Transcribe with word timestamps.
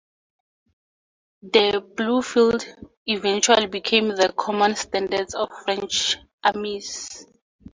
The 1.43 1.79
blue 1.95 2.23
field 2.23 2.65
eventually 3.05 3.67
became 3.67 4.07
the 4.07 4.33
common 4.35 4.73
standard 4.75 5.29
for 5.29 5.47
French 5.63 6.17
armies. 6.43 7.27